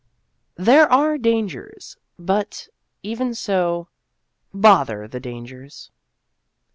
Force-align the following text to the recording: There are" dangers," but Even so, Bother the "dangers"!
There 0.55 0.91
are" 0.91 1.15
dangers," 1.19 1.95
but 2.17 2.69
Even 3.03 3.35
so, 3.35 3.89
Bother 4.51 5.07
the 5.07 5.19
"dangers"! 5.19 5.91